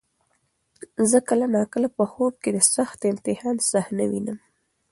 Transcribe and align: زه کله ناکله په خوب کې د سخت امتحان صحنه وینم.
زه 1.09 1.17
کله 1.29 1.45
ناکله 1.55 1.89
په 1.97 2.03
خوب 2.11 2.33
کې 2.43 2.49
د 2.53 2.57
سخت 2.75 2.99
امتحان 3.11 3.55
صحنه 3.71 4.03
وینم. 4.11 4.37